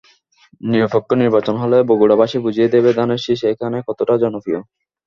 নিরপেক্ষ 0.61 1.09
নির্বাচন 1.21 1.55
হলে 1.63 1.77
বগুড়াবাসী 1.89 2.37
বুঝিয়ে 2.45 2.71
দেবে 2.73 2.89
ধানের 2.97 3.23
শীষ 3.25 3.39
এখানে 3.53 3.77
কতটা 3.87 4.13
জনপ্রিয়। 4.23 4.59